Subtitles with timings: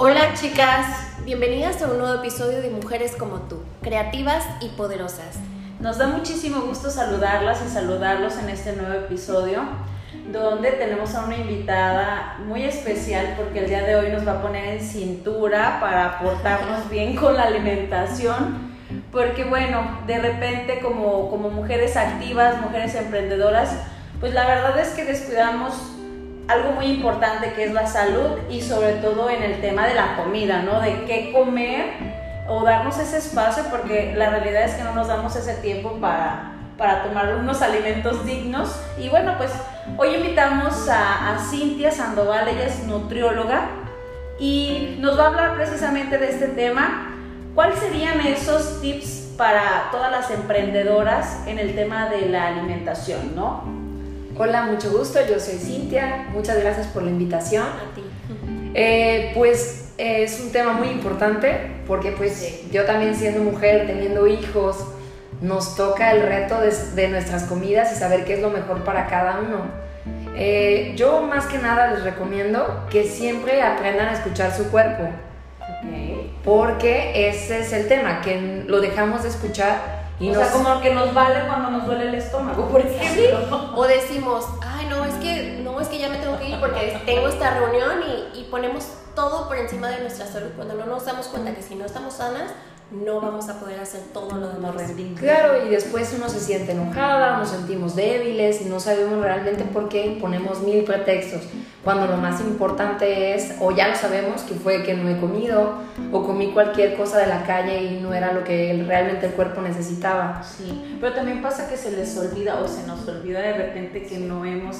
[0.00, 0.86] Hola chicas,
[1.24, 5.40] bienvenidas a un nuevo episodio de Mujeres como tú, creativas y poderosas.
[5.80, 9.64] Nos da muchísimo gusto saludarlas y saludarlos en este nuevo episodio
[10.30, 14.42] donde tenemos a una invitada muy especial porque el día de hoy nos va a
[14.42, 18.68] poner en cintura para portarnos bien con la alimentación.
[19.10, 23.74] Porque bueno, de repente como, como mujeres activas, mujeres emprendedoras,
[24.20, 25.97] pues la verdad es que descuidamos
[26.48, 30.16] algo muy importante que es la salud y sobre todo en el tema de la
[30.16, 30.80] comida, ¿no?
[30.80, 31.92] De qué comer
[32.48, 36.54] o darnos ese espacio porque la realidad es que no nos damos ese tiempo para,
[36.78, 38.80] para tomar unos alimentos dignos.
[38.98, 39.52] Y bueno, pues
[39.98, 43.66] hoy invitamos a, a Cintia Sandoval, ella es nutrióloga
[44.40, 47.14] y nos va a hablar precisamente de este tema.
[47.54, 53.77] ¿Cuáles serían esos tips para todas las emprendedoras en el tema de la alimentación, no?
[54.40, 57.64] Hola, mucho gusto, yo soy Cintia, muchas gracias por la invitación.
[57.64, 58.04] A ti.
[58.72, 64.28] Eh, pues eh, es un tema muy importante porque pues yo también siendo mujer, teniendo
[64.28, 64.76] hijos,
[65.40, 69.08] nos toca el reto de, de nuestras comidas y saber qué es lo mejor para
[69.08, 69.64] cada uno.
[70.36, 75.08] Eh, yo más que nada les recomiendo que siempre aprendan a escuchar su cuerpo,
[75.80, 76.36] Okay.
[76.44, 80.42] porque ese es el tema, que lo dejamos de escuchar y o nos...
[80.42, 83.72] sea, como que nos vale cuando nos duele el estómago, por ejemplo.
[83.76, 87.00] O decimos, ay no, es que no, es que ya me tengo que ir porque
[87.06, 88.02] tengo esta reunión
[88.34, 91.62] y, y ponemos todo por encima de nuestra salud cuando no nos damos cuenta que
[91.62, 92.52] si no estamos sanas,
[92.90, 94.74] no vamos a poder hacer todo lo demás.
[95.18, 99.88] Claro, y después uno se siente enojada, nos sentimos débiles y no sabemos realmente por
[99.88, 101.42] qué ponemos mil pretextos,
[101.84, 105.74] cuando lo más importante es, o ya lo sabemos, que fue que no he comido,
[106.12, 109.60] o comí cualquier cosa de la calle y no era lo que realmente el cuerpo
[109.60, 110.42] necesitaba.
[110.42, 114.18] Sí, pero también pasa que se les olvida o se nos olvida de repente que
[114.18, 114.78] no hemos...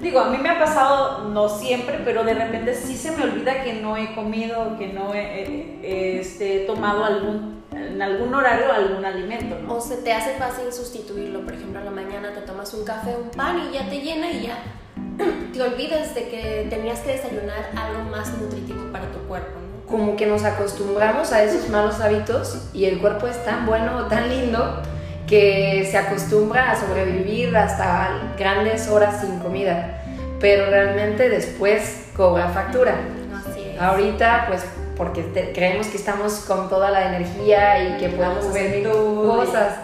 [0.00, 3.62] Digo, a mí me ha pasado, no siempre, pero de repente sí se me olvida
[3.62, 9.04] que no he comido, que no he eh, este, tomado algún, en algún horario algún
[9.04, 9.76] alimento, ¿no?
[9.76, 13.14] O se te hace fácil sustituirlo, por ejemplo, a la mañana te tomas un café,
[13.14, 14.58] un pan y ya te llena y ya
[15.52, 19.86] te olvidas de que tenías que desayunar algo más nutritivo para tu cuerpo, ¿no?
[19.86, 24.30] Como que nos acostumbramos a esos malos hábitos y el cuerpo es tan bueno, tan
[24.30, 24.80] lindo,
[25.30, 30.02] que se acostumbra a sobrevivir hasta grandes horas sin comida,
[30.40, 32.96] pero realmente después cobra factura.
[33.48, 33.80] Así es.
[33.80, 34.64] Ahorita, pues,
[34.96, 39.74] porque te- creemos que estamos con toda la energía y que podemos hacer mil cosas,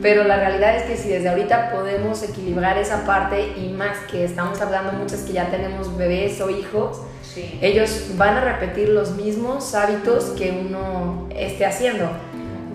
[0.00, 4.24] pero la realidad es que si desde ahorita podemos equilibrar esa parte y más que
[4.24, 7.58] estamos hablando muchas que ya tenemos bebés o hijos, Sí.
[7.60, 12.08] ellos van a repetir los mismos hábitos que uno esté haciendo.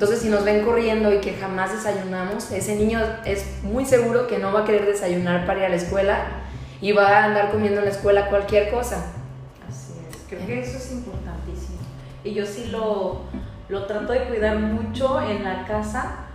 [0.02, 4.40] Entonces, si nos ven corriendo y que jamás desayunamos, ese niño es muy seguro que
[4.40, 6.26] no va a querer desayunar para ir a la escuela
[6.82, 9.12] y va a andar comiendo en la escuela cualquier cosa.
[9.70, 11.78] Así es, creo que eso es importantísimo.
[12.24, 13.26] Y yo sí lo,
[13.70, 16.26] lo trato de cuidar mucho en la casa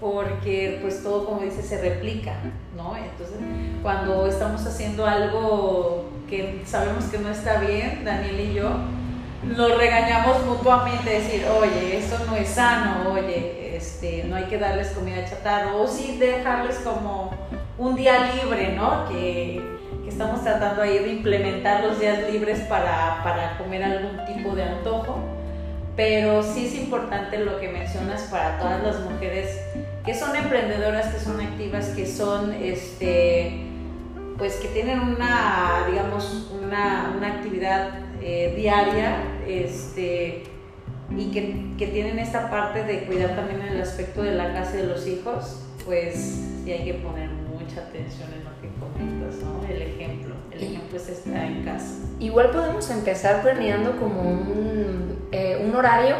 [0.00, 2.34] porque pues todo como dice se replica,
[2.76, 2.96] ¿no?
[2.96, 3.36] Entonces
[3.84, 8.68] cuando estamos haciendo algo que sabemos que no está bien, Daniel y yo,
[9.42, 14.88] nos regañamos mutuamente, decir, oye, eso no es sano, oye, este, no hay que darles
[14.90, 17.32] comida chatarra, o sí dejarles como
[17.78, 19.08] un día libre, ¿no?
[19.08, 19.60] Que,
[20.04, 24.62] que estamos tratando ahí de implementar los días libres para, para comer algún tipo de
[24.62, 25.18] antojo,
[25.96, 29.60] pero sí es importante lo que mencionas para todas las mujeres
[30.04, 33.66] que son emprendedoras, que son activas, que son, este,
[34.38, 37.90] pues que tienen una, digamos, una, una actividad
[38.22, 39.16] eh, diaria,
[39.46, 40.44] este,
[41.16, 44.82] y que, que tienen esta parte de cuidar también el aspecto de la casa y
[44.82, 49.66] de los hijos, pues sí hay que poner mucha atención en lo que comentas, ¿no?
[49.68, 51.96] El ejemplo, el ejemplo es estar en casa.
[52.20, 56.16] Igual podemos empezar planeando como un, eh, un horario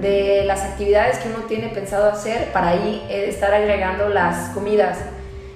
[0.00, 4.98] de las actividades que uno tiene pensado hacer para ahí eh, estar agregando las comidas.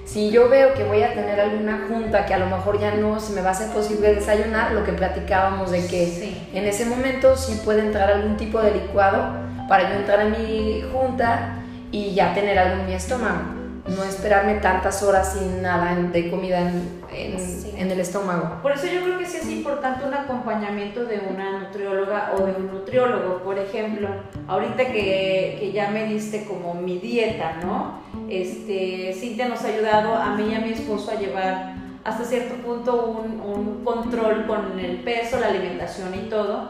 [0.07, 3.19] Si yo veo que voy a tener alguna junta que a lo mejor ya no
[3.19, 6.47] se me va a hacer posible desayunar, lo que platicábamos de que Sí.
[6.53, 9.33] en ese momento sí puede entrar algún tipo de licuado
[9.67, 11.55] para yo entrar a mi junta
[11.91, 13.41] y ya tener algo en mi estómago.
[13.85, 17.73] No esperarme tantas horas sin nada de comida en, en- Sí.
[17.77, 18.61] en el estómago.
[18.61, 22.53] Por eso yo creo que sí es importante un acompañamiento de una nutrióloga o de
[22.53, 23.37] un nutriólogo.
[23.43, 24.07] Por ejemplo,
[24.47, 27.99] ahorita que, que ya me diste como mi dieta, ¿no?
[28.29, 32.55] Este, Cintia nos ha ayudado a mí y a mi esposo a llevar hasta cierto
[32.55, 36.69] punto un, un control con el peso, la alimentación y todo.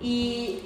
[0.00, 0.60] Y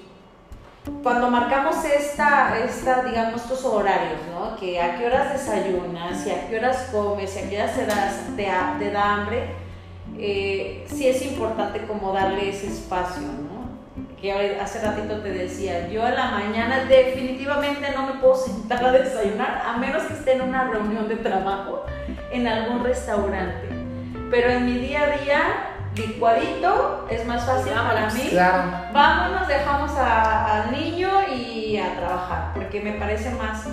[1.02, 4.56] cuando marcamos esta, esta, digamos, estos horarios, ¿no?
[4.56, 7.86] Que a qué horas desayunas, y a qué horas comes, y a qué horas te,
[7.86, 8.48] das, te,
[8.78, 9.46] te da hambre,
[10.18, 13.56] eh, sí es importante como darle ese espacio, ¿no?
[14.20, 18.92] que hace ratito te decía, yo a la mañana definitivamente no me puedo sentar a
[18.92, 21.84] desayunar a menos que esté en una reunión de trabajo
[22.32, 23.68] en algún restaurante.
[24.30, 25.42] Pero en mi día a día,
[25.96, 28.28] licuadito es más fácil para mí.
[28.30, 28.62] Claro.
[28.92, 33.64] Vámonos, dejamos al niño y a trabajar, porque me parece más,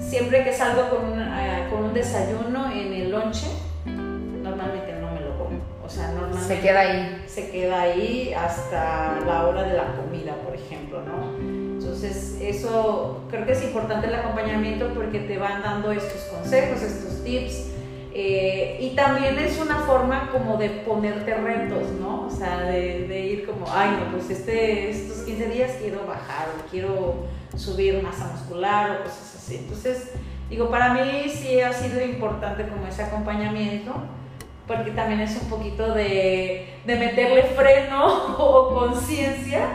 [0.00, 3.46] siempre que salgo con un, eh, con un desayuno en el lonche,
[3.86, 5.58] normalmente no me lo como.
[5.84, 7.24] O sea, normalmente Se queda ahí.
[7.26, 11.36] se queda ahí hasta la hora de la comida, por ejemplo, ¿no?
[11.80, 17.24] Entonces, eso creo que es importante el acompañamiento porque te van dando estos consejos, estos
[17.24, 17.66] tips.
[18.22, 22.26] Eh, y también es una forma como de ponerte retos, ¿no?
[22.26, 26.48] O sea, de, de ir como, ay, no, pues este, estos 15 días quiero bajar
[26.48, 27.24] o quiero
[27.56, 29.56] subir masa muscular o cosas así.
[29.56, 30.12] Entonces,
[30.50, 33.94] digo, para mí sí ha sido importante como ese acompañamiento
[34.66, 39.66] porque también es un poquito de, de meterle freno o conciencia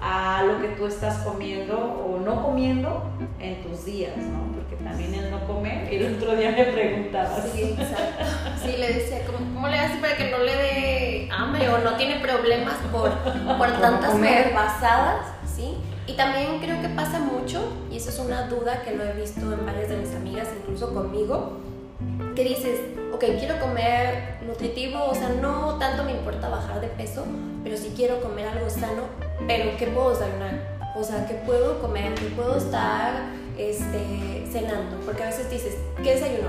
[0.00, 3.10] a lo que tú estás comiendo o no comiendo
[3.40, 4.52] en tus días, ¿no?
[4.54, 5.29] Porque también el
[5.60, 7.44] comer, el otro día me preguntabas.
[7.52, 8.24] Sí, exacto.
[8.62, 11.96] Sí, le decía, ¿cómo, cómo le haces para que no le dé hambre o no
[11.96, 14.14] tiene problemas por, por tantas
[14.54, 15.26] pasadas?
[15.46, 15.76] ¿sí?
[16.06, 19.52] Y también creo que pasa mucho, y eso es una duda que lo he visto
[19.52, 21.58] en varias de mis amigas, incluso conmigo,
[22.34, 22.80] que dices,
[23.12, 27.24] ok, quiero comer nutritivo, o sea, no tanto me importa bajar de peso,
[27.62, 29.04] pero sí quiero comer algo sano,
[29.46, 30.80] pero ¿qué puedo desayunar?
[30.96, 32.14] O sea, ¿qué puedo comer?
[32.14, 33.12] ¿Qué puedo estar
[33.60, 34.96] este, cenando?
[35.04, 36.48] Porque a veces dices, ¿qué desayuno?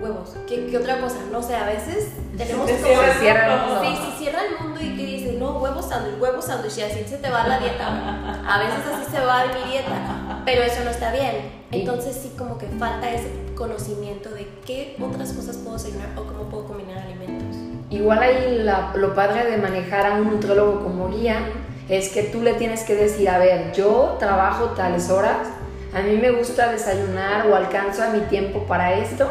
[0.00, 0.34] Huevos.
[0.46, 1.16] ¿Qué, qué otra cosa?
[1.32, 3.80] No sé, a veces tenemos te como- cierra cierra el mundo.
[3.82, 7.04] Sí, sí, cierra el mundo y que dices, no, huevo sándwich, huevo sándwich, y así
[7.08, 8.42] se te va la dieta.
[8.46, 11.50] A veces así se va mi dieta, pero eso no está bien.
[11.72, 16.44] Entonces sí como que falta ese conocimiento de qué otras cosas puedo desayunar o cómo
[16.50, 17.56] puedo combinar alimentos.
[17.88, 21.38] Igual ahí la- lo padre de manejar a un nutrólogo como guía
[21.88, 25.48] es que tú le tienes que decir, a ver, yo trabajo tales horas,
[25.94, 29.28] a mí me gusta desayunar o alcanza mi tiempo para esto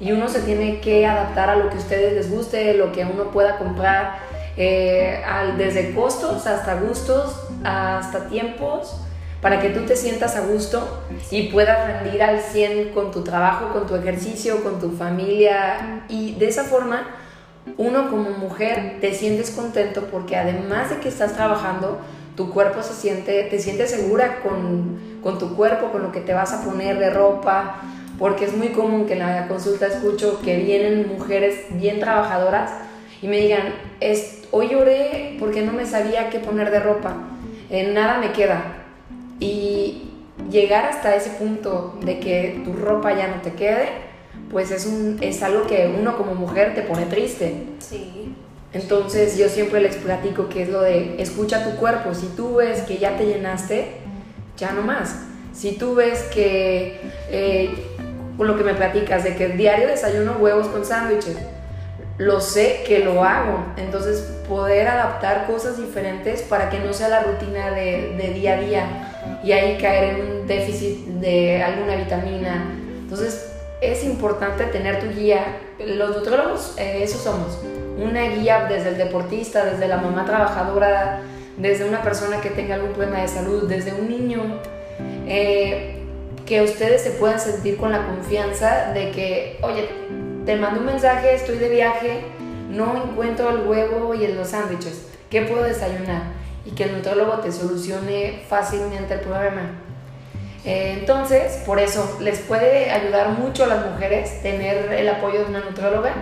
[0.00, 3.04] y uno se tiene que adaptar a lo que a ustedes les guste, lo que
[3.04, 4.18] uno pueda comprar,
[4.56, 5.22] eh,
[5.56, 9.00] desde costos hasta gustos, hasta tiempos,
[9.40, 13.72] para que tú te sientas a gusto y puedas rendir al 100 con tu trabajo,
[13.72, 16.04] con tu ejercicio, con tu familia.
[16.08, 17.06] Y de esa forma
[17.76, 22.00] uno como mujer te sientes contento porque además de que estás trabajando,
[22.36, 26.34] tu cuerpo se siente, te sientes segura con, con tu cuerpo, con lo que te
[26.34, 27.82] vas a poner de ropa,
[28.18, 32.70] porque es muy común que en la consulta escucho que vienen mujeres bien trabajadoras
[33.22, 37.16] y me digan, es, hoy lloré porque no me sabía qué poner de ropa,
[37.70, 38.62] eh, nada me queda.
[39.40, 40.10] Y
[40.50, 43.88] llegar hasta ese punto de que tu ropa ya no te quede,
[44.50, 47.64] pues es, un, es algo que uno como mujer te pone triste.
[47.80, 48.34] Sí.
[48.72, 52.14] Entonces yo siempre les platico que es lo de escucha tu cuerpo.
[52.14, 53.98] Si tú ves que ya te llenaste,
[54.56, 55.16] ya no más.
[55.52, 57.74] Si tú ves que, eh,
[58.38, 61.36] lo que me platicas, de que diario desayuno huevos con sándwiches,
[62.18, 63.64] lo sé que lo hago.
[63.76, 68.60] Entonces poder adaptar cosas diferentes para que no sea la rutina de, de día a
[68.60, 72.66] día y ahí caer en un déficit de alguna vitamina.
[73.02, 75.58] Entonces es importante tener tu guía.
[75.78, 77.58] Los nutrólogos, eh, eso somos.
[77.96, 81.22] Una guía desde el deportista, desde la mamá trabajadora,
[81.56, 84.60] desde una persona que tenga algún problema de salud, desde un niño.
[85.28, 85.92] eh,
[86.46, 89.88] que ustedes se puedan sentir con la confianza de que, oye,
[90.46, 92.20] te mando un mensaje, estoy de viaje,
[92.70, 96.22] no encuentro el huevo y los sándwiches, ¿qué puedo desayunar?
[96.64, 99.62] Y que el nutrólogo te solucione fácilmente el problema.
[100.64, 105.46] Eh, entonces, por eso les puede ayudar mucho a las mujeres tener el apoyo de
[105.46, 106.14] una nutróloga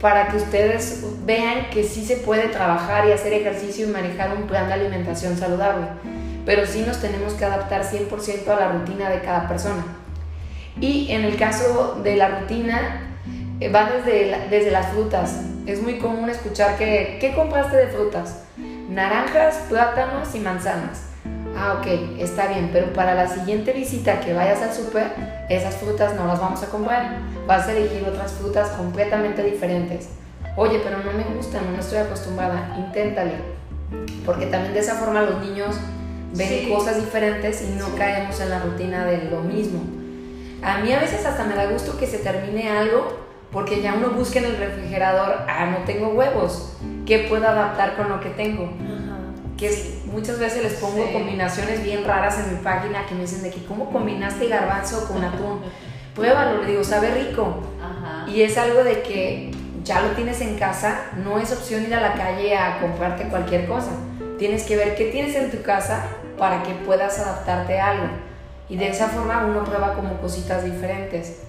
[0.00, 4.42] para que ustedes vean que sí se puede trabajar y hacer ejercicio y manejar un
[4.42, 5.86] plan de alimentación saludable.
[6.44, 9.84] Pero sí nos tenemos que adaptar 100% a la rutina de cada persona.
[10.80, 13.10] Y en el caso de la rutina,
[13.60, 15.42] eh, va desde, desde las frutas.
[15.66, 18.44] Es muy común escuchar que, ¿qué compraste de frutas?
[18.88, 21.09] Naranjas, plátanos y manzanas.
[21.62, 21.86] Ah, ok,
[22.18, 25.12] está bien, pero para la siguiente visita que vayas al súper,
[25.50, 27.18] esas frutas no las vamos a comprar.
[27.46, 30.08] Vas a elegir otras frutas completamente diferentes.
[30.56, 32.74] Oye, pero no me gustan, no estoy acostumbrada.
[32.78, 33.32] Inténtale.
[34.24, 35.76] Porque también de esa forma los niños
[36.34, 36.68] ven Sí.
[36.72, 39.80] cosas diferentes y no caemos en la rutina de lo mismo.
[40.62, 43.18] A mí a veces hasta me da gusto que se termine algo
[43.52, 46.72] porque ya uno busca en el refrigerador, ah, no tengo huevos,
[47.04, 48.70] ¿qué puedo adaptar con lo que tengo?
[49.60, 51.12] Que es- muchas veces les pongo Sí.
[51.12, 55.22] combinaciones bien raras en mi página que me dicen de que cómo combinaste garbanzo con
[55.22, 55.60] atún.
[56.14, 57.58] Pruébalo, le digo, sabe rico.
[57.78, 58.28] Ajá.
[58.28, 59.50] Y es algo de que
[59.84, 63.66] ya lo tienes en casa, no es opción ir a la calle a comprarte cualquier
[63.68, 63.90] cosa.
[64.38, 66.02] tienes que ver qué tienes en tu casa
[66.38, 68.06] para que puedas adaptarte a algo.
[68.70, 71.42] Y de esa forma uno prueba como cositas diferentes.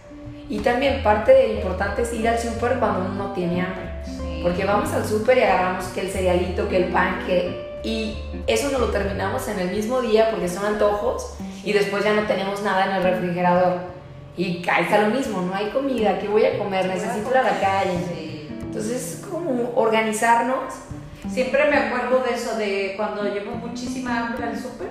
[0.49, 4.41] Y también parte de importante es ir al súper cuando uno no tiene hambre.
[4.43, 7.70] Porque vamos al súper y agarramos que el cerealito, que el pan, que...
[7.83, 8.15] Y
[8.47, 12.23] eso no lo terminamos en el mismo día porque son antojos y después ya no
[12.23, 13.79] tenemos nada en el refrigerador.
[14.37, 16.85] Y ahí está lo mismo, no hay comida, ¿qué voy a comer?
[16.85, 18.47] Necesito ir a la calle.
[18.61, 20.73] Entonces, como organizarnos.
[21.29, 24.89] Siempre me acuerdo de eso, de cuando llevo muchísima hambre al súper,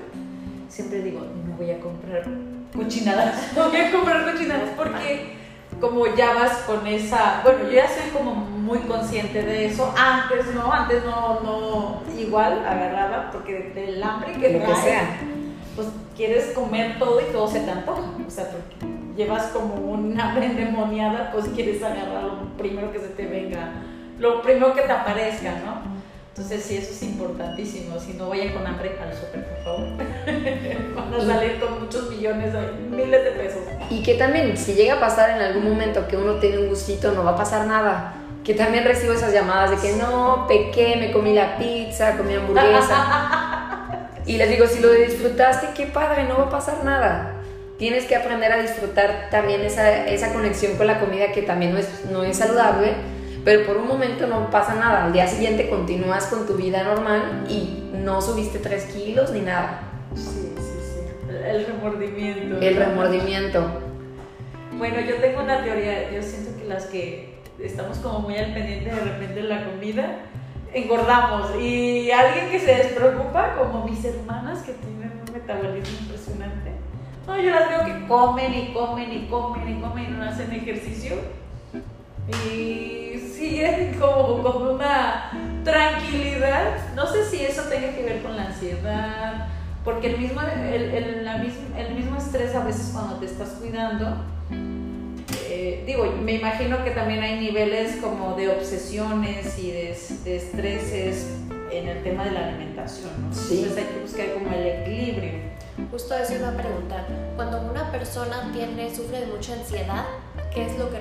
[0.68, 2.24] siempre digo, no voy a comprar
[2.74, 5.39] cochinadas, no voy a comprar cochinadas porque
[5.80, 10.54] como ya vas con esa, bueno, yo ya soy como muy consciente de eso, antes
[10.54, 15.20] no, antes no, no, igual agarraba, porque del hambre que Lo que sea.
[15.74, 18.76] pues quieres comer todo y todo se te antoja, o sea, porque
[19.16, 23.72] llevas como un hambre endemoniada, pues quieres agarrar lo primero que se te venga,
[24.18, 25.99] lo primero que te aparezca, ¿no?
[26.40, 28.00] Entonces sí, eso es importantísimo.
[28.00, 29.88] Si no vayan con hambre al súper, por favor.
[30.96, 32.54] Van a salir con muchos millones,
[32.90, 33.60] miles de pesos.
[33.90, 37.12] Y que también, si llega a pasar en algún momento que uno tiene un gustito,
[37.12, 38.14] no va a pasar nada.
[38.42, 44.08] Que también recibo esas llamadas de que no, pequé, me comí la pizza, comí hamburguesa.
[44.24, 47.34] y les digo, si lo disfrutaste, qué padre, no va a pasar nada.
[47.76, 51.78] Tienes que aprender a disfrutar también esa, esa conexión con la comida que también no
[51.78, 55.04] es, no es saludable pero por un momento no pasa nada.
[55.04, 59.82] Al día siguiente continúas con tu vida normal y no subiste 3 kilos ni nada.
[60.14, 61.00] Sí, sí, sí.
[61.44, 62.58] El remordimiento.
[62.60, 63.64] El remordimiento.
[64.76, 66.10] Bueno, yo tengo una teoría.
[66.10, 70.16] Yo siento que las que estamos como muy al pendiente de repente de la comida,
[70.72, 71.54] engordamos.
[71.60, 76.72] Y alguien que se despreocupa, como mis hermanas que tienen un metabolismo impresionante.
[77.26, 80.52] No, yo las veo que comen y comen y comen y comen y no hacen
[80.52, 81.16] ejercicio
[82.28, 85.30] y siguen como con una
[85.64, 86.94] tranquilidad.
[86.94, 89.48] No sé si eso tenga que ver con la ansiedad,
[89.84, 94.16] porque el mismo, el, el, la el mismo estrés a veces cuando te estás cuidando,
[95.48, 101.26] eh, digo, me imagino que también hay niveles como de obsesiones y de, de estreses
[101.72, 103.34] en el tema de la alimentación, ¿no?
[103.34, 103.58] Sí.
[103.58, 105.32] Entonces hay que buscar como el equilibrio.
[105.90, 107.06] Justo eso iba a preguntar.
[107.36, 110.04] Cuando una persona tiene, sufre de mucha ansiedad,
[110.52, 110.98] ¿qué es lo que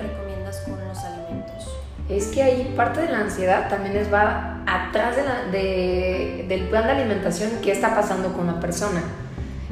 [0.57, 1.75] con los alimentos?
[2.09, 6.61] Es que ahí parte de la ansiedad también es va atrás de la, de, del
[6.69, 9.03] plan de alimentación, qué está pasando con la persona.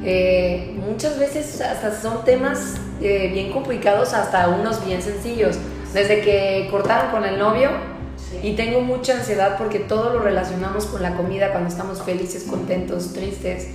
[0.03, 5.57] Eh, muchas veces hasta son temas eh, bien complicados hasta unos bien sencillos.
[5.93, 7.69] Desde que cortaron con el novio
[8.17, 8.39] Sí.
[8.43, 13.13] y tengo mucha ansiedad porque todo lo relacionamos con la comida cuando estamos felices, contentos,
[13.13, 13.69] tristes,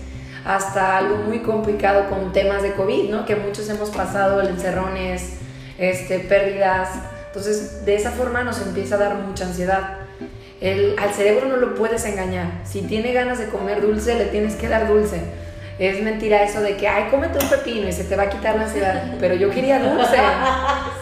[0.44, 3.25] hasta algo muy complicado con temas de COVID, ¿no?
[3.25, 5.35] Que muchos hemos pasado, el encerrones,
[5.82, 6.90] este, pérdidas.
[7.26, 9.98] Entonces, de esa forma nos empieza a dar mucha ansiedad.
[10.60, 12.60] El, al cerebro no lo puedes engañar.
[12.64, 15.20] Si tiene ganas de comer dulce, le tienes que dar dulce.
[15.78, 18.54] Es mentira eso de que, ay, cómete un pepino y se te va a quitar
[18.54, 19.14] la ansiedad.
[19.18, 20.16] Pero yo quería dulce.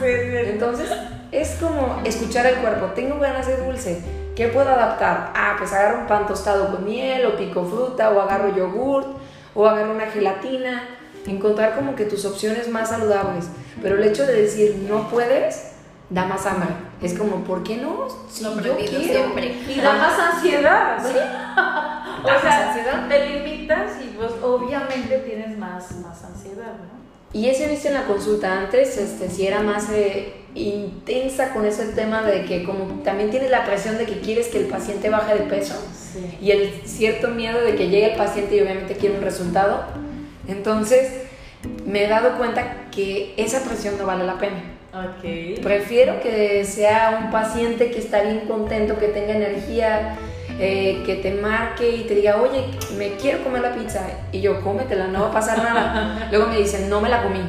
[0.48, 0.90] Entonces,
[1.32, 2.86] es como escuchar el cuerpo.
[2.94, 4.00] Tengo ganas de dulce.
[4.34, 5.32] ¿Qué puedo adaptar?
[5.34, 9.08] Ah, pues agarro un pan tostado con miel, o pico fruta, o agarro yogurt,
[9.54, 10.99] o agarro una gelatina.
[11.26, 13.46] Encontrar como que tus opciones más saludables.
[13.82, 15.72] Pero el hecho de decir no puedes,
[16.08, 16.68] da más hambre.
[17.02, 18.06] Es como, ¿por qué no?
[18.30, 18.78] Si yo quiero.
[19.02, 19.54] siempre.
[19.68, 20.98] Y da más ansiedad.
[21.02, 21.18] Sí.
[22.20, 23.08] O más sea, ansiedad.
[23.08, 27.00] te limitas y pues obviamente tienes más, más ansiedad, ¿no?
[27.32, 31.86] Y ese viste en la consulta antes, este, si era más eh, intensa con ese
[31.92, 35.34] tema de que como también tienes la presión de que quieres que el paciente baje
[35.34, 35.74] de peso
[36.12, 36.38] Sí.
[36.42, 39.84] y el cierto miedo de que llegue el paciente y obviamente quiere un resultado.
[40.48, 41.22] Entonces
[41.86, 44.62] me he dado cuenta que esa presión no vale la pena.
[44.92, 45.62] Ok.
[45.62, 50.16] Prefiero que sea un paciente que está bien contento, que tenga energía,
[50.58, 52.64] eh, que te marque y te diga, oye,
[52.96, 54.00] me quiero comer la pizza.
[54.32, 56.28] Y yo, cómetela, no va a pasar nada.
[56.30, 57.40] Luego me dicen, no me la comí,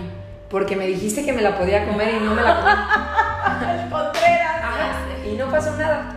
[0.50, 3.90] porque me dijiste que me la podía comer y no me la comí.
[3.92, 4.62] Contreras.
[4.64, 4.92] Ajá,
[5.26, 6.16] y no pasó nada.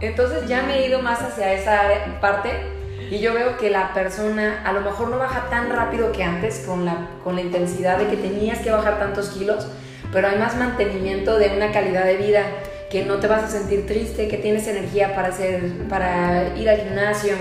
[0.00, 1.82] Entonces ya me he ido más hacia esa
[2.22, 2.79] parte
[3.10, 6.60] y yo veo que la persona a lo mejor no baja tan rápido que antes
[6.64, 9.66] con la, con la intensidad de que tenías que bajar tantos kilos,
[10.12, 12.42] pero hay más mantenimiento de una calidad de vida,
[12.88, 16.78] que no te vas a sentir triste, que tienes energía para, hacer, para ir al
[16.78, 17.34] gimnasio.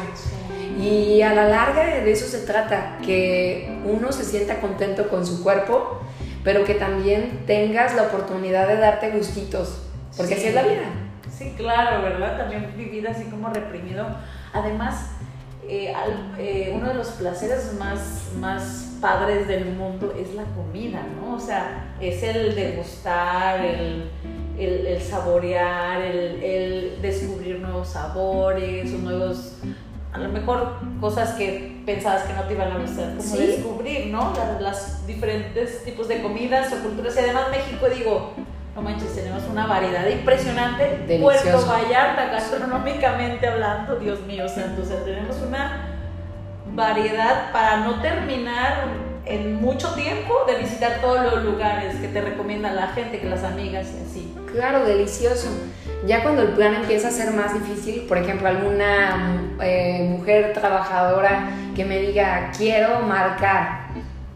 [0.80, 5.44] Y a la larga de eso se trata, que uno se sienta contento con su
[5.44, 6.02] cuerpo,
[6.44, 9.82] pero que también tengas la oportunidad de darte gustitos,
[10.16, 10.86] porque así es la vida.
[11.36, 12.38] Sí, claro, ¿verdad?
[12.38, 14.08] También vivir así como reprimido.
[14.54, 15.12] Además,
[15.70, 21.02] eh, al- eh, uno de los placeres más, más padres del mundo es la comida,
[21.22, 21.36] ¿no?
[21.36, 24.10] O sea, es el degustar, el,
[24.58, 29.54] el, el saborear, el, el descubrir nuevos sabores o nuevos
[30.12, 33.38] a lo mejor cosas que pensabas que no te iban a gustar, como Sí.
[33.46, 34.34] descubrir, ¿no?
[34.36, 37.16] Las, las diferentes tipos de comidas o culturas.
[37.16, 38.34] Y además México, digo,
[38.80, 41.04] no manches, tenemos una variedad impresionante.
[41.08, 41.44] Delicioso.
[41.44, 45.96] Puerto Vallarta, gastronómicamente hablando, Dios mío santo, o sea, tenemos una
[46.74, 48.86] variedad para no terminar
[49.26, 53.44] en mucho tiempo de visitar todos los lugares que te recomienda la gente, que las
[53.44, 54.36] amigas y así.
[54.54, 55.50] Claro, delicioso.
[56.08, 61.50] Ya cuando el plan empieza a ser más difícil, por ejemplo, alguna eh, mujer trabajadora
[61.76, 63.90] que me diga, quiero marcar,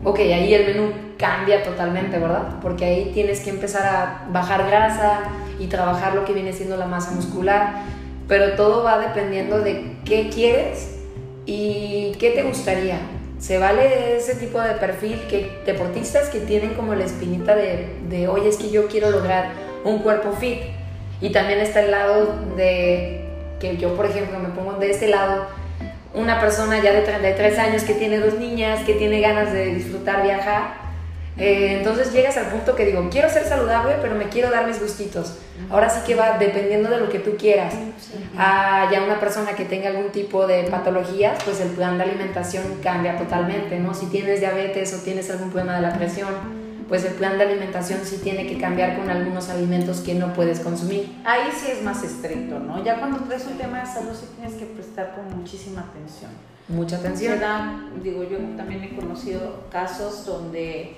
[0.04, 2.60] ok, ahí el menú cambia totalmente, ¿verdad?
[2.62, 5.22] Porque ahí tienes que empezar a bajar grasa
[5.60, 7.82] y trabajar lo que viene siendo la masa muscular,
[8.28, 11.00] pero todo va dependiendo de qué quieres
[11.46, 13.00] y qué te gustaría.
[13.40, 18.28] Se vale ese tipo de perfil que deportistas que tienen como la espinita de, de
[18.28, 19.52] oye, es que yo quiero lograr
[19.84, 20.60] un cuerpo fit.
[21.22, 23.26] Y también está el lado de
[23.60, 25.46] que yo, por ejemplo, me pongo de este lado,
[26.14, 30.24] una persona ya de 33 años que tiene dos niñas, que tiene ganas de disfrutar,
[30.24, 30.83] viajar.
[31.38, 34.80] Eh, entonces llegas al punto que digo, quiero ser saludable, pero me quiero dar mis
[34.80, 35.38] gustitos.
[35.70, 37.74] Ahora sí que va dependiendo de lo que tú quieras.
[38.38, 42.64] A ya una persona que tenga algún tipo de patologías, pues el plan de alimentación
[42.84, 43.94] cambia totalmente, ¿no?
[43.94, 48.00] Si tienes diabetes o tienes algún problema de la presión, pues el plan de alimentación
[48.04, 51.12] sí tiene que cambiar con algunos alimentos que no puedes consumir.
[51.26, 52.84] Ahí sí es más estricto, ¿no?
[52.84, 56.32] Ya cuando traes un tema de salud sí tienes que prestar con muchísima atención.
[56.68, 57.40] Mucha Se atención.
[57.40, 60.96] da, digo, yo también he conocido casos donde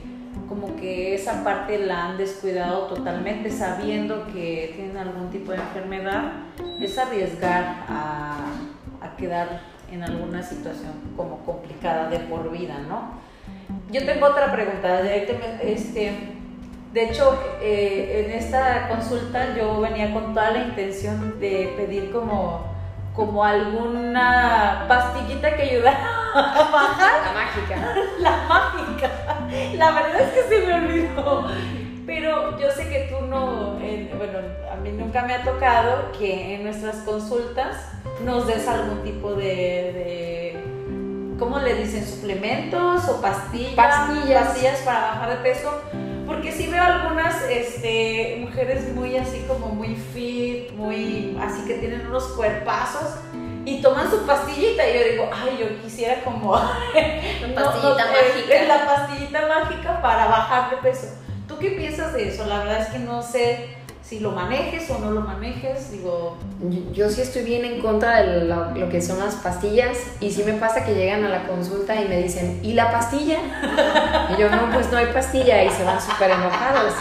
[0.49, 6.33] como que esa parte la han descuidado totalmente sabiendo que tienen algún tipo de enfermedad,
[6.81, 8.37] es arriesgar a,
[9.01, 9.61] a quedar
[9.91, 13.23] en alguna situación como complicada de por vida, ¿no?
[13.91, 16.35] Yo tengo otra pregunta, directamente, este,
[16.91, 22.73] de hecho, eh, en esta consulta yo venía con toda la intención de pedir como,
[23.13, 25.97] como alguna pastillita que ayudara
[26.33, 27.95] a bajar La mágica.
[28.19, 29.11] la mágica.
[29.75, 31.47] La verdad es que se me olvidó.
[32.05, 34.39] Pero yo sé que tú no, eh, bueno,
[34.71, 37.91] a mí nunca me ha tocado que en nuestras consultas
[38.23, 40.74] nos des algún tipo de, de
[41.39, 42.05] ¿cómo le dicen?
[42.05, 43.75] ¿Suplementos o pastillas?
[43.75, 44.47] Pastillas.
[44.47, 45.81] Pastillas para bajar de peso.
[46.25, 52.07] Porque sí veo algunas este, mujeres muy así como muy fit, muy así que tienen
[52.07, 53.19] unos cuerpazos
[53.63, 58.63] y toman su pastillita y yo digo, ay, yo quisiera como no, pastillita no, mágica.
[58.67, 61.07] La pastillita mágica para bajar de peso.
[61.47, 62.45] ¿Tú qué piensas de eso?
[62.47, 63.75] La verdad es que no sé
[64.07, 65.91] si lo manejes o no lo manejes.
[65.91, 69.97] Digo, Yo, yo sí estoy bien en contra de lo, lo que son las pastillas
[70.19, 73.39] y sí me pasa que llegan a la consulta y me dicen, ¿y la pastilla?
[74.35, 76.93] Y yo, no, pues no hay pastilla y se van súper enojados.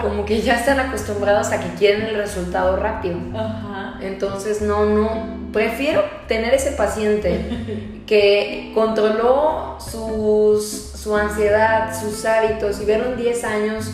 [0.00, 3.18] Como que ya están acostumbrados a que quieren el resultado rápido.
[3.34, 3.98] ajá.
[4.00, 12.84] Entonces, no, no, prefiero tener ese paciente que controló sus, su ansiedad, sus hábitos y
[12.84, 13.90] vieron 10 años.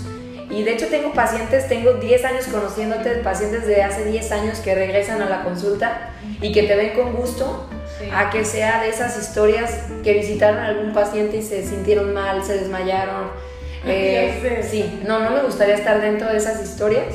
[0.53, 4.75] Y de hecho tengo pacientes, tengo 10 años conociéndote, pacientes de hace 10 años que
[4.75, 6.11] regresan a la consulta
[6.43, 8.09] y que te ven con gusto, Sí.
[8.15, 12.43] a que sea de esas historias que visitaron a algún paciente y se sintieron mal,
[12.45, 13.29] se desmayaron.
[13.87, 14.69] Eh, Ya sé.
[14.69, 17.07] sí, no, no me gustaría estar dentro de esas historias.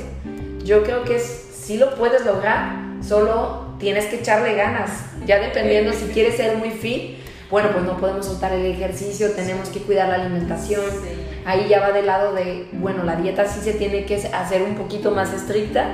[0.63, 1.23] Yo creo que es,
[1.63, 2.73] sí lo puedes lograr,
[3.07, 4.89] solo tienes que echarle ganas.
[5.25, 7.17] Ya dependiendo si quieres ser muy fit,
[7.49, 10.81] bueno, pues no podemos soltar el ejercicio, tenemos que cuidar la alimentación.
[10.91, 11.26] Sí.
[11.47, 14.75] Ahí ya va del lado de, bueno, la dieta sí se tiene que hacer un
[14.75, 15.85] poquito más estricta,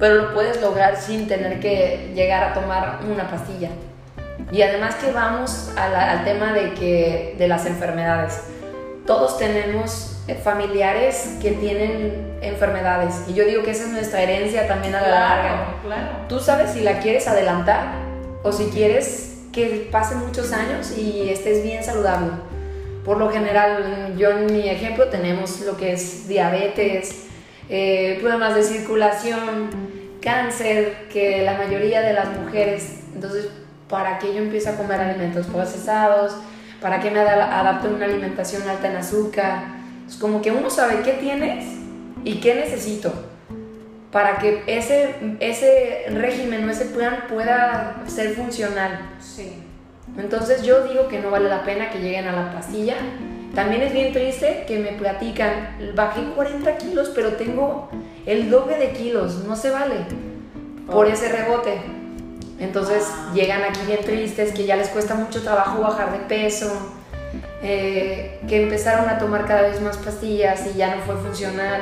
[0.00, 3.68] pero lo puedes lograr sin tener que llegar a tomar una pastilla.
[4.50, 8.42] Y además que vamos a la- al tema de, que, de las enfermedades.
[9.06, 14.66] Todos tenemos eh, familiares que tienen enfermedades y yo digo que esa es nuestra herencia
[14.66, 15.48] también a la larga.
[15.48, 16.08] Claro, claro.
[16.28, 17.92] Tú sabes si la quieres adelantar
[18.42, 22.30] o si quieres que pasen muchos años y estés bien saludable.
[23.04, 27.26] Por lo general, yo en mi ejemplo tenemos lo que es diabetes,
[27.68, 29.70] eh, problemas de circulación,
[30.20, 33.48] cáncer, que la mayoría de las mujeres, entonces,
[33.88, 36.36] ¿para qué yo empiezo a comer alimentos procesados?
[36.80, 39.62] ¿Para qué me ada- adapto a una alimentación alta en azúcar?
[40.06, 41.64] Es como que uno sabe qué tienes
[42.24, 43.12] y qué necesito
[44.12, 49.10] para que ese, ese régimen o ese plan pueda ser funcional.
[49.20, 49.52] Sí.
[50.18, 52.96] Entonces yo digo que no vale la pena que lleguen a la pastilla.
[53.54, 57.88] También es bien triste que me platican, bajé 40 kilos, pero tengo
[58.26, 59.96] el doble de kilos, no se vale
[60.90, 61.80] por ese rebote.
[62.60, 63.32] Entonces Ah.
[63.34, 66.70] llegan aquí bien tristes, que ya les cuesta mucho trabajo bajar de peso,
[67.62, 71.80] eh, que empezaron a tomar cada vez más pastillas y ya no fue funcional,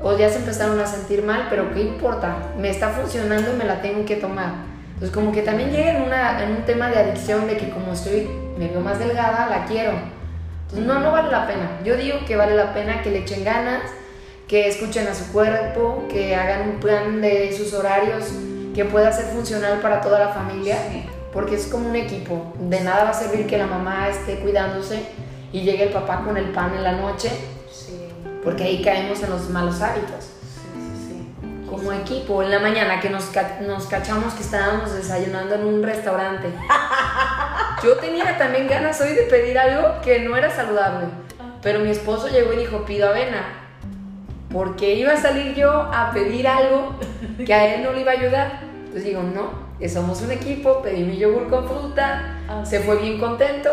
[0.00, 2.36] o ya se empezaron a sentir mal, pero ¿qué importa?
[2.58, 4.52] Me está funcionando y me la tengo que tomar.
[4.98, 7.92] Entonces como que también llega en, una, en un tema de adicción de que como
[7.92, 9.92] estoy, me veo más delgada, la quiero.
[10.62, 11.78] Entonces no, no vale la pena.
[11.84, 13.82] Yo digo que vale la pena que le echen ganas,
[14.48, 18.24] que escuchen a su cuerpo, que hagan un plan de sus horarios
[18.74, 20.76] que pueda ser funcional para toda la familia,
[21.32, 22.52] porque es como un equipo.
[22.58, 25.04] De nada va a servir que la mamá esté cuidándose
[25.52, 27.30] y llegue el papá con el pan en la noche,
[28.42, 30.37] porque ahí caemos en los malos hábitos.
[31.70, 33.30] Como equipo, en la mañana que nos,
[33.66, 36.48] nos cachamos que estábamos desayunando en un restaurante.
[37.82, 41.06] Yo tenía también ganas hoy de pedir algo que no era saludable,
[41.62, 43.58] pero mi esposo llegó y dijo, pido avena
[44.52, 46.94] porque iba a salir yo a pedir algo
[47.44, 48.60] que a él no le iba a ayudar.
[48.78, 49.50] Entonces digo, no,
[49.88, 53.70] somos un equipo, pedí mi yogur con fruta, ah, se fue bien contento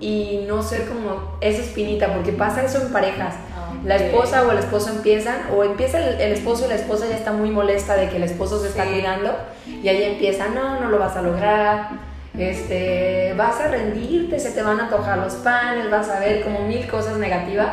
[0.00, 3.36] y no ser como esa espinita, porque pasa eso en parejas.
[3.84, 7.32] La esposa o el esposo empiezan, o empieza el, esposo y la esposa ya está
[7.32, 9.36] muy molesta de que el esposo se está cuidando
[9.66, 11.90] y ahí empieza, no, no lo vas a lograr,
[12.38, 16.60] este, vas a rendirte, se te van a tocar los panes, vas a ver como
[16.66, 17.72] mil cosas negativas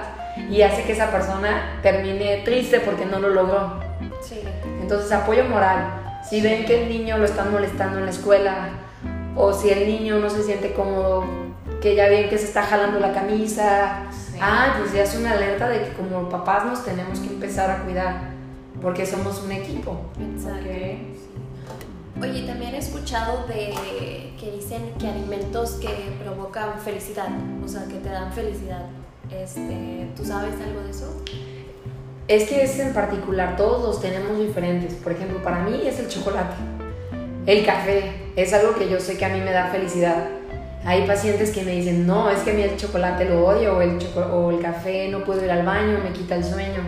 [0.49, 3.79] y hace que esa persona termine triste porque no lo logró.
[4.21, 4.41] Sí.
[4.81, 6.01] Entonces, apoyo moral.
[6.27, 8.69] Si ven que el niño lo están molestando en la escuela
[9.35, 11.25] o si el niño no se siente cómodo,
[11.81, 14.03] que ya ven que se está jalando la camisa,
[14.43, 17.84] ah, pues ya es una alerta de que como papás nos tenemos que empezar a
[17.84, 18.34] cuidar
[18.82, 20.01] porque somos un equipo.
[20.19, 20.69] Exacto.
[22.21, 23.73] Oye, también he escuchado de
[24.39, 25.89] que dicen que alimentos que
[26.21, 27.29] provocan felicidad,
[27.63, 28.86] o sea, que te dan felicidad.
[29.32, 31.23] Este, ¿Tú sabes algo de eso?
[32.27, 34.93] Es que es en particular, todos los tenemos diferentes.
[34.93, 36.56] Por ejemplo, para mí es el chocolate.
[37.45, 40.27] El café es algo que yo sé que a mí me da felicidad.
[40.86, 43.82] Hay pacientes que me dicen, no, es que a mí el chocolate lo odio, o
[43.82, 43.98] el,
[44.32, 46.82] o el café no puedo ir al baño, me quita el sueño.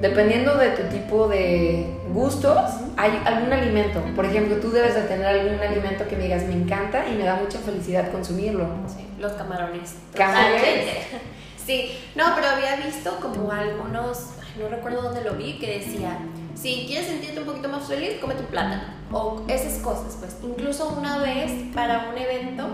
[0.00, 2.58] Dependiendo de tu tipo de gustos,
[2.96, 4.00] hay algún alimento.
[4.14, 7.24] Por ejemplo, tú debes de tener algún alimento que me digas, me encanta y me
[7.24, 8.66] da mucha felicidad consumirlo.
[8.86, 9.96] Sí, los camarones.
[10.14, 10.62] ¿Camarones?
[11.64, 16.18] Sí, no, pero había visto como algunos, no recuerdo dónde lo vi, que decía,
[16.54, 18.82] si quieres sentirte un poquito más feliz, cómete un plátano.
[19.10, 20.36] O esas cosas, pues.
[20.42, 22.68] Incluso una vez para un evento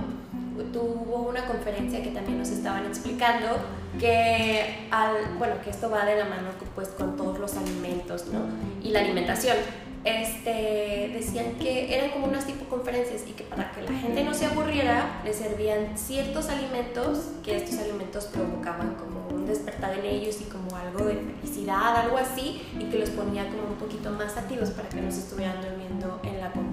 [0.72, 3.46] tuvo una conferencia que también nos estaban explicando
[3.98, 8.40] que al, bueno, que esto va de la mano pues con todos los alimentos, ¿no?
[8.82, 9.56] Y la alimentación
[10.04, 14.32] este, decían que eran como unas tipo conferencias y que para que la gente no
[14.32, 20.40] se aburriera, le servían ciertos alimentos, que estos alimentos provocaban como un despertar en ellos
[20.40, 24.36] y como algo de felicidad, algo así, y que los ponía como un poquito más
[24.36, 26.69] activos para que no se estuvieran durmiendo en la conferencia.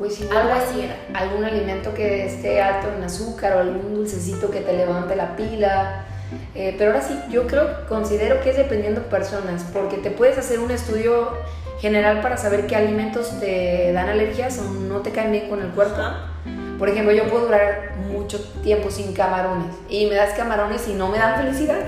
[0.00, 0.96] Pues igual algo así era.
[1.12, 6.06] algún alimento que esté alto en azúcar o algún dulcecito que te levante la pila.
[6.54, 10.58] Eh, pero ahora sí, yo creo, considero que es dependiendo personas, porque te puedes hacer
[10.58, 11.32] un estudio
[11.80, 15.68] general para saber qué alimentos te dan alergias o no te caen bien con el
[15.68, 16.00] cuerpo.
[16.78, 21.08] Por ejemplo, yo puedo durar mucho tiempo sin camarones y me das camarones y no
[21.08, 21.84] me dan felicidad.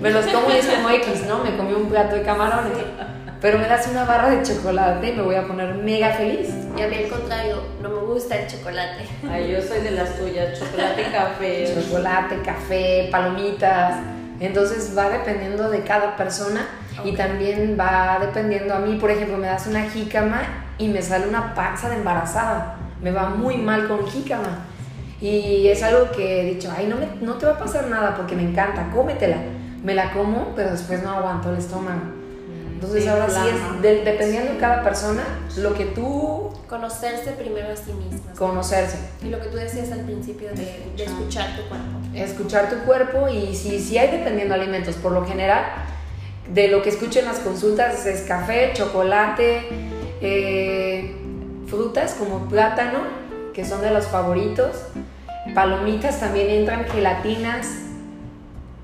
[0.00, 1.44] Me los como y es como X, ¿no?
[1.44, 2.72] Me comí un plato de camarones.
[3.42, 6.63] Pero me das una barra de chocolate y me voy a poner mega feliz.
[6.76, 9.06] Y a mí al contrario, no me gusta el chocolate.
[9.30, 11.74] Ay, yo soy de las tuyas, chocolate, café.
[11.88, 14.00] Chocolate, café, palomitas.
[14.40, 16.66] Entonces va dependiendo de cada persona
[17.04, 20.42] y también va dependiendo a mí, por ejemplo, me das una jícama
[20.76, 22.76] y me sale una panza de embarazada.
[23.00, 24.66] Me va muy mal con jícama.
[25.20, 28.16] Y es algo que he dicho, ay, no, me, no te va a pasar nada
[28.16, 29.36] porque me encanta, cómetela.
[29.82, 32.00] Me la como, pero después no aguanto el estómago.
[32.74, 35.22] Entonces ahora sí es, dependiendo de cada persona,
[35.56, 36.50] lo que tú...
[36.68, 38.32] Conocerse primero a sí misma.
[38.36, 38.98] Conocerse.
[39.22, 41.86] Y lo que tú decías al principio de, de escuchar tu cuerpo.
[42.14, 45.64] Escuchar tu cuerpo y si, si hay dependiendo alimentos, por lo general
[46.52, 49.68] de lo que escucho en las consultas es café, chocolate,
[50.20, 51.14] eh,
[51.66, 52.98] frutas como plátano,
[53.54, 54.76] que son de los favoritos,
[55.54, 57.68] palomitas también entran, gelatinas,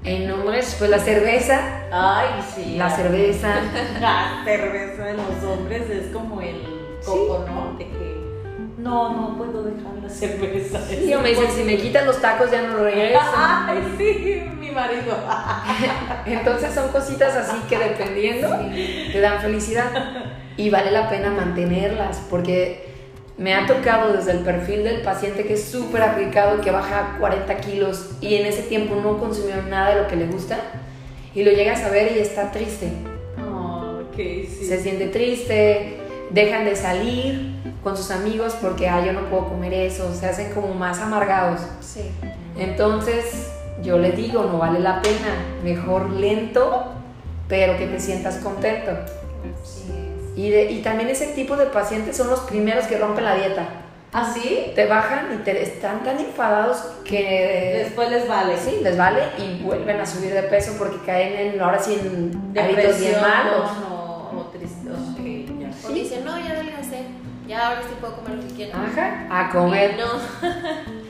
[0.05, 1.61] en nombres, pues la cerveza.
[1.93, 2.77] Ay, sí.
[2.77, 3.55] La cerveza.
[4.01, 7.77] La cerveza de los hombres es como el coco, ¿no?
[7.79, 8.21] De que
[8.79, 10.81] no, no puedo dejar la cerveza.
[10.89, 13.21] Sí, me dicen, si me quitan los tacos ya no lo regreso.
[13.37, 15.17] Ay, sí, mi marido.
[16.27, 18.49] Entonces son cositas así que dependiendo
[19.13, 19.91] te dan felicidad
[20.57, 22.90] y vale la pena mantenerlas porque
[23.41, 27.57] me ha tocado desde el perfil del paciente que es súper aplicado, que baja 40
[27.57, 30.59] kilos y en ese tiempo no consumió nada de lo que le gusta
[31.35, 32.93] y lo llegas a ver y está triste.
[33.43, 34.67] Oh, okay, sí.
[34.67, 35.97] Se siente triste,
[36.29, 40.53] dejan de salir con sus amigos porque, ah, yo no puedo comer eso, se hacen
[40.53, 41.63] como más amargados.
[41.81, 42.11] Sí.
[42.59, 43.51] Entonces,
[43.83, 46.93] yo le digo, no vale la pena, mejor lento,
[47.49, 48.91] pero que te sientas contento.
[49.65, 50.00] Sí.
[50.41, 53.69] Y, de, y también ese tipo de pacientes son los primeros que rompen la dieta.
[54.13, 54.73] ¿Ah, sí?
[54.75, 58.57] Te bajan y te están tan enfadados que Después les vale.
[58.57, 62.59] sí, les vale y vuelven a subir de peso porque caen en, ahora sí en
[62.59, 63.71] hábitos bien malos.
[63.89, 64.89] o, o triste.
[64.91, 65.89] ok, ya.
[65.89, 67.05] O dicen, no, ya adelgacé,
[67.47, 68.75] ya ahora sí puedo comer lo que quiera.
[68.83, 69.95] Ajá, a comer.
[69.97, 70.07] Y No,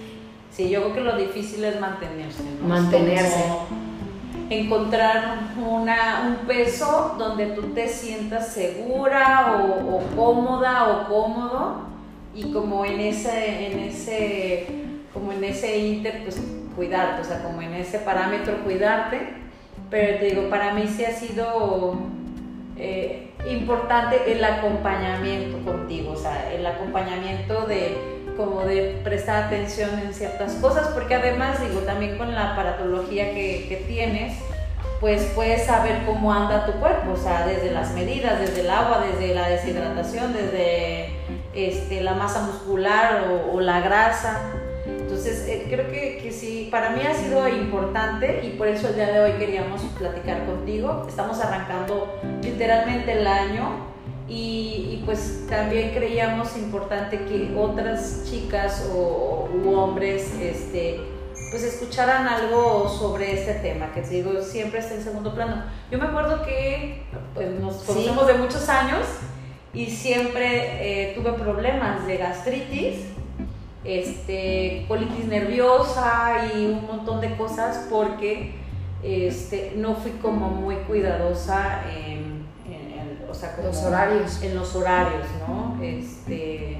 [0.50, 2.42] Sí, yo creo que lo difícil es mantenerse.
[2.60, 2.68] ¿no?
[2.68, 3.42] Mantenerse.
[3.48, 3.66] Como
[4.50, 11.90] encontrar una, un peso donde tú te sientas segura o, o cómoda o cómodo
[12.34, 14.66] y como en ese, en ese,
[15.14, 16.40] como en ese inter, pues
[16.76, 19.20] cuidarte, o sea, como en ese parámetro cuidarte.
[19.88, 21.94] Pero te digo, para mí sí ha sido
[22.76, 30.14] eh, importante el acompañamiento contigo, o sea, el acompañamiento de como de prestar atención en
[30.14, 34.38] ciertas cosas, porque además digo, también con la aparatología que, que tienes,
[35.00, 39.04] pues puedes saber cómo anda tu cuerpo, o sea, desde las medidas, desde el agua,
[39.06, 41.10] desde la deshidratación, desde
[41.54, 44.40] este, la masa muscular o, o la grasa.
[44.86, 48.94] Entonces, eh, creo que, que sí, para mí ha sido importante y por eso el
[48.94, 51.06] día de hoy queríamos platicar contigo.
[51.08, 53.90] Estamos arrancando literalmente el año
[54.30, 54.32] y,
[55.00, 61.00] y, pues también creíamos importante que otras chicas o, u hombres este,
[61.50, 65.64] pues escucharan algo sobre este tema, que te digo, siempre está en segundo plano.
[65.90, 67.02] Yo me acuerdo que
[67.34, 69.04] pues, nos conocemos de muchos años
[69.74, 73.06] y siempre eh, tuve problemas de gastritis,
[73.84, 78.54] este, colitis nerviosa y un montón de cosas porque
[79.02, 82.29] este, no fui como muy cuidadosa en-
[83.30, 84.42] o sea, como Los horarios.
[84.42, 85.82] en los horarios, ¿no?
[85.82, 86.78] Este,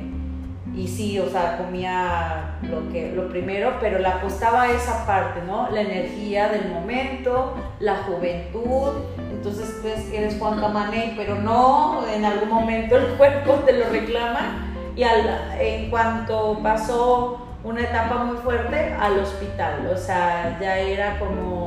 [0.74, 5.40] y sí, o sea, comía lo, que, lo primero, pero le apostaba a esa parte,
[5.46, 5.68] ¿no?
[5.70, 8.92] La energía del momento, la juventud.
[9.32, 14.66] Entonces, pues, eres Juan Camaney, pero no, en algún momento el cuerpo te lo reclama.
[14.96, 21.18] Y al- en cuanto pasó una etapa muy fuerte, al hospital, o sea, ya era
[21.18, 21.59] como,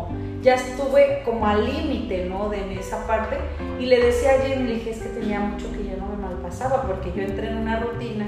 [0.44, 2.50] ya estuve como al límite, ¿no?
[2.50, 3.38] De esa parte.
[3.80, 6.18] Y le decía a Jim, le dije, es que tenía mucho que ya no me
[6.18, 8.26] malpasaba, porque yo entré en una rutina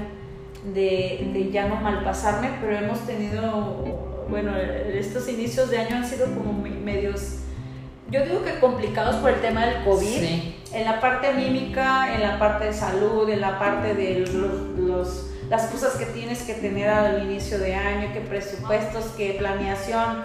[0.74, 6.26] de, de ya no malpasarme, pero hemos tenido, bueno, estos inicios de año han sido
[6.34, 7.40] como me- medios,
[8.10, 10.56] yo digo que complicados por el tema del COVID, Sí.
[10.72, 15.30] en la parte anímica, en la parte de salud, en la parte de los, los-
[15.50, 20.24] las cosas que tienes que tener al inicio de año, que presupuestos, que planeación,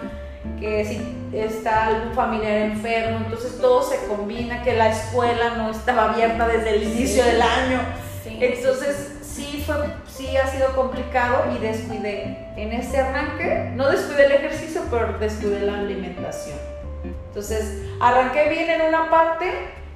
[0.58, 6.12] que si está algún familiar enfermo, entonces todo se combina, que la escuela no estaba
[6.12, 7.80] abierta desde el inicio del año.
[8.24, 8.38] sí.
[8.40, 9.76] Entonces sí fue,
[10.06, 15.60] sí ha sido complicado y descuidé en este arranque, no descuidé el ejercicio, pero descuidé
[15.60, 16.58] la alimentación.
[17.04, 19.50] Entonces arranqué bien en una parte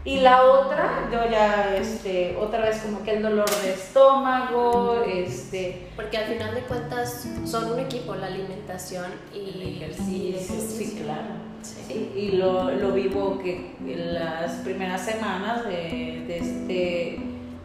[0.07, 5.89] y la otra, yo ya este, otra vez como que el dolor de estómago, este,
[5.97, 10.87] Porque al final de cuentas son un equipo, la alimentación y el y el ejercicio,
[10.87, 11.35] sí, claro.
[11.63, 11.83] Sí.
[11.89, 17.19] Sí, y lo, lo vivo que en las primeras semanas de, de este,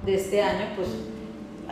[0.04, 0.90] de este año, pues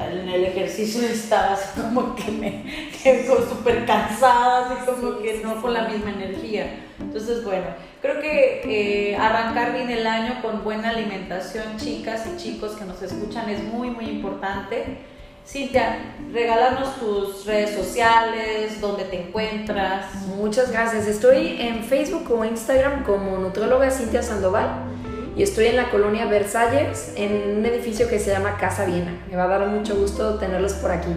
[0.07, 5.41] en el ejercicio estaba así como que me quedo súper cansada, así como Sí, que
[5.43, 6.85] no con la misma energía.
[6.99, 7.65] Entonces, bueno,
[8.01, 13.01] creo que eh, arrancar bien el año con buena alimentación, chicas y chicos que nos
[13.01, 14.97] escuchan, es muy, muy importante.
[15.45, 15.97] Cintia,
[16.31, 20.13] regálanos tus redes sociales, dónde te encuentras.
[20.27, 21.07] Muchas gracias.
[21.07, 24.98] Estoy en Facebook o Instagram como nutróloga Cintia Sandoval
[25.39, 29.17] y estoy en la colonia Versalles en un edificio que se llama Casa Viena.
[29.29, 31.15] Me va a dar mucho gusto tenerlos por aquí.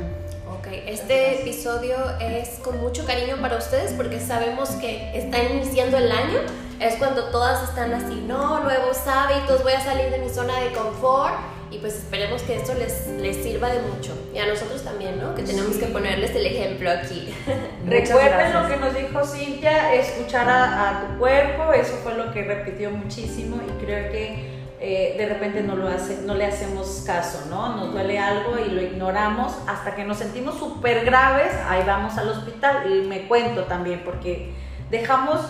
[0.48, 6.12] Ok, este episodio es con mucho cariño para ustedes porque sabemos que está iniciando el
[6.12, 6.38] año.
[6.78, 10.72] Es cuando todas están así, no, nuevos hábitos, voy a salir de mi zona de
[10.72, 11.34] confort
[11.72, 14.12] y pues esperemos que esto les, les sirva de mucho.
[14.34, 15.34] Y a nosotros también, ¿no?
[15.34, 15.80] Que tenemos Sí.
[15.80, 17.34] que ponerles el ejemplo aquí.
[17.86, 18.62] Recuerden gracias.
[18.62, 22.90] lo que nos dijo Cintia, escuchar a, a tu cuerpo, eso fue lo que repitió
[22.90, 24.52] muchísimo y creo que
[24.84, 27.76] eh, de repente no, lo hace, no le hacemos caso, ¿no?
[27.76, 32.28] Nos duele algo y lo ignoramos hasta que nos sentimos súper graves, ahí vamos al
[32.28, 34.50] hospital y me cuento también porque
[34.90, 35.40] dejamos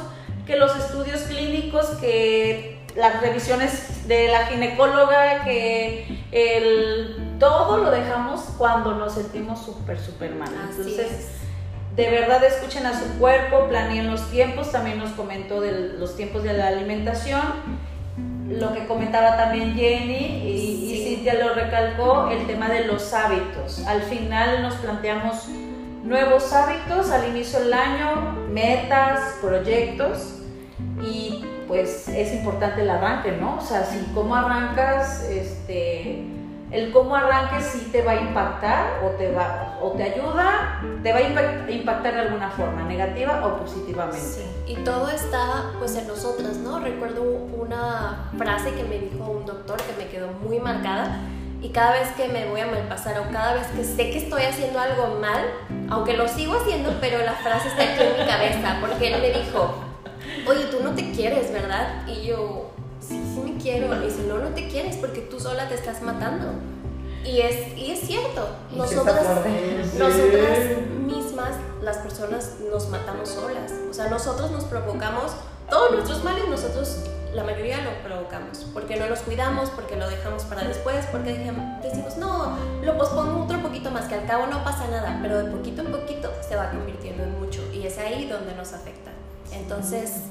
[0.47, 8.41] que los estudios clínicos, que las revisiones de la ginecóloga, que el, todo lo dejamos
[8.59, 10.49] cuando nos sentimos súper, súper mal.
[10.69, 11.29] Así Entonces, es.
[11.97, 16.43] de verdad escuchen a su cuerpo, planeen los tiempos, también nos comentó de los tiempos
[16.43, 17.43] de la alimentación,
[18.49, 21.15] lo que comentaba también Jenny y, y Sí.
[21.17, 23.85] Cintia lo recalcó, el tema de los hábitos.
[23.87, 25.49] Al final nos planteamos
[26.05, 30.41] nuevos hábitos al inicio del año, metas, proyectos
[31.03, 33.59] y pues es importante el arranque, ¿no?
[33.59, 36.25] O sea, si cómo arrancas, este,
[36.71, 41.13] el cómo arranques sí te va a impactar o te va, o te ayuda, te
[41.13, 44.19] va a impactar de alguna forma, negativa o positivamente.
[44.19, 46.81] Sí, y todo está pues en nosotras, ¿no?
[46.81, 51.21] Recuerdo una frase que me dijo un doctor que me quedó muy marcada
[51.61, 54.43] y cada vez que me voy a malpasar o cada vez que sé que estoy
[54.43, 55.45] haciendo algo mal,
[55.91, 59.31] aunque lo sigo haciendo, pero la frase está aquí en mi cabeza, porque él me
[59.31, 59.92] dijo,
[60.47, 62.07] oye, tú no te quieres, ¿verdad?
[62.07, 63.95] Y yo, sí, sí me quiero.
[64.03, 66.53] Y dice, no, no te quieres porque tú sola te estás matando.
[67.25, 69.25] Y es, y es cierto, nosotras,
[69.97, 70.59] nosotras
[71.07, 71.51] mismas,
[71.81, 73.73] las personas, nos matamos solas.
[73.89, 75.33] O sea, nosotros nos provocamos
[75.71, 80.43] todos nuestros males, nosotros la mayoría lo provocamos, porque no los cuidamos, porque lo dejamos
[80.45, 81.33] para después, porque
[81.83, 85.51] decimos, no, lo pospongo otro poquito más, que al cabo no pasa nada, pero de
[85.51, 89.12] poquito en poquito se va convirtiendo en mucho y es ahí donde nos afecta.
[89.53, 90.23] Entonces...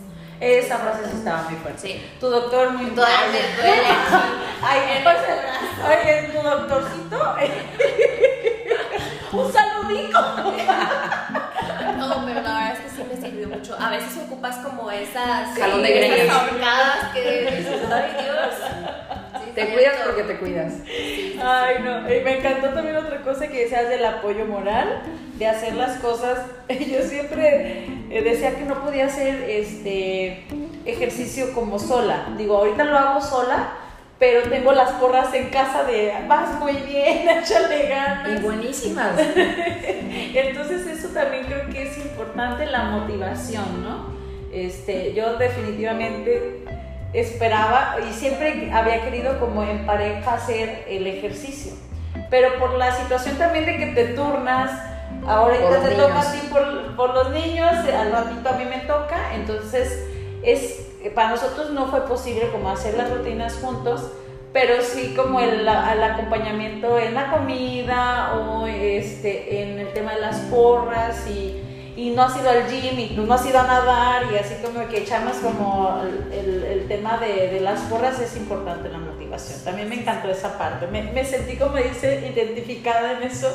[0.41, 1.79] Esa frase estaba muy fuerte.
[1.87, 2.11] Sí.
[2.19, 3.07] Tu doctor muy me duele
[4.63, 5.03] Ay,
[5.87, 7.35] oye, tu doctorcito.
[9.33, 10.19] Un saludito.
[11.97, 13.77] No, pero la verdad es que sí me sirvió mucho.
[13.79, 16.35] A veces ocupas como esas, Jalón de esas greñas.
[16.35, 18.55] ahorcadas que dices, ay Dios.
[19.45, 20.73] Sí, Te cuidas porque te cuidas.
[21.43, 22.13] Ay, no.
[22.13, 25.01] Y me encantó también otra cosa que decías del apoyo moral,
[25.37, 26.39] de hacer las cosas.
[26.69, 30.45] Yo siempre eh, decía que no podía hacer este
[30.85, 32.27] ejercicio como sola.
[32.37, 33.73] Digo, ahorita lo hago sola,
[34.19, 38.39] pero tengo las porras en casa de vas muy bien, échale ganas.
[38.39, 39.13] Y buenísimas.
[40.33, 44.11] Entonces eso también creo que es importante la motivación, ¿no?
[44.53, 46.65] Este, yo definitivamente
[47.13, 51.73] esperaba y siempre había querido como en pareja hacer el ejercicio,
[52.29, 54.71] pero por la situación también de que te turnas,
[55.21, 59.33] los te toca a ti por, por los niños, al ratito a mí me toca,
[59.35, 60.07] entonces
[60.43, 64.11] es para nosotros no fue posible como hacer las rutinas juntos,
[64.53, 70.21] pero sí como el, el acompañamiento en la comida o este, en el tema de
[70.21, 74.23] las porras y, y no has ido al gym y no has ido a nadar
[74.31, 78.35] y así como que echamos como el, el- el tema de, de las porras es
[78.37, 79.59] importante la motivación.
[79.63, 83.47] También me encantó esa parte, me, me sentí como dice identificada en eso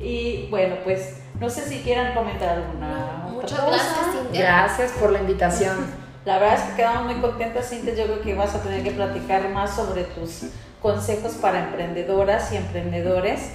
[0.00, 3.70] y bueno pues no sé si quieran comentar alguna otra Muchas cosa.
[3.70, 4.40] gracias, Cintia.
[4.42, 5.76] Gracias por la invitación.
[6.26, 7.94] La verdad es que quedamos muy contentas, Cintia.
[7.94, 10.42] Yo creo que vas a tener que platicar más sobre tus
[10.82, 13.52] consejos para emprendedoras y emprendedores.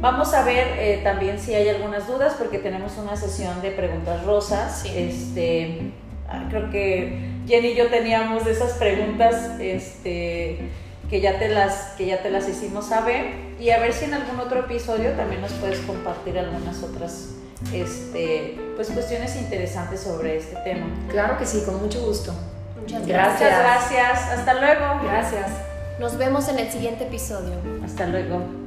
[0.00, 4.24] Vamos a ver eh, también si hay algunas dudas, porque tenemos una sesión de preguntas
[4.24, 4.82] rosas.
[4.82, 4.92] Sí.
[4.94, 5.92] Este,
[6.50, 10.70] creo que Jenny y yo teníamos de esas preguntas este,
[11.08, 13.46] que, ya te las, que ya te las hicimos saber.
[13.58, 17.30] Y a ver si en algún otro episodio también nos puedes compartir algunas otras
[17.72, 20.86] este, pues, cuestiones interesantes sobre este tema.
[21.08, 22.34] Claro que sí, con mucho gusto.
[22.78, 23.40] Muchas Gracias.
[23.40, 23.60] gracias.
[23.60, 24.38] Muchas gracias.
[24.38, 25.00] Hasta luego.
[25.04, 25.50] Gracias.
[25.98, 27.54] Nos vemos en el siguiente episodio.
[27.84, 28.65] Hasta luego.